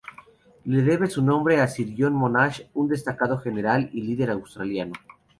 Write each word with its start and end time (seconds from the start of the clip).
Le 0.65 0.81
debe 0.81 1.05
su 1.11 1.23
nombre 1.23 1.61
a 1.61 1.67
Sir 1.67 1.93
John 1.95 2.15
Monash, 2.15 2.63
un 2.73 2.87
destacado 2.87 3.37
general 3.37 3.91
y 3.93 4.01
líder 4.01 4.31
australiano. 4.31 4.93